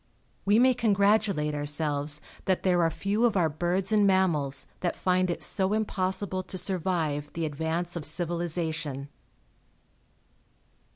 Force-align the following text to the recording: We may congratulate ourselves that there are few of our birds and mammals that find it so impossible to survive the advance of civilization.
We 0.45 0.57
may 0.57 0.73
congratulate 0.73 1.53
ourselves 1.53 2.21
that 2.45 2.63
there 2.63 2.81
are 2.81 2.89
few 2.89 3.23
of 3.23 3.37
our 3.37 3.49
birds 3.49 3.91
and 3.91 4.07
mammals 4.07 4.65
that 4.79 4.95
find 4.95 5.29
it 5.29 5.43
so 5.43 5.73
impossible 5.73 6.41
to 6.41 6.57
survive 6.57 7.31
the 7.33 7.45
advance 7.45 7.95
of 7.95 8.03
civilization. 8.03 9.09